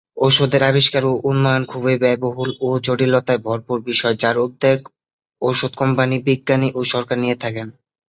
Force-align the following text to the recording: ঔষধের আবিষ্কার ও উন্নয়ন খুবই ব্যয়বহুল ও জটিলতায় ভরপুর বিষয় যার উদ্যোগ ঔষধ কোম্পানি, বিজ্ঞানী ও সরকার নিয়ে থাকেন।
ঔষধের 0.17 0.63
আবিষ্কার 0.63 1.03
ও 1.05 1.21
উন্নয়ন 1.29 1.63
খুবই 1.71 1.95
ব্যয়বহুল 2.01 2.49
ও 2.61 2.79
জটিলতায় 2.85 3.41
ভরপুর 3.45 3.77
বিষয় 3.89 4.15
যার 4.21 4.35
উদ্যোগ 4.45 4.79
ঔষধ 5.41 5.71
কোম্পানি, 5.81 6.15
বিজ্ঞানী 6.27 6.67
ও 6.71 6.89
সরকার 6.93 7.17
নিয়ে 7.23 7.37
থাকেন। 7.43 7.67